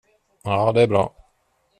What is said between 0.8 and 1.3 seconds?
är bra.